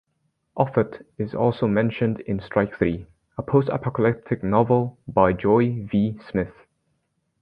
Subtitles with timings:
[0.57, 3.05] Offutt is also mentioned in Strike Three,
[3.37, 6.17] a post-apocalyptic novel, by Joy V.
[6.31, 6.55] Smith.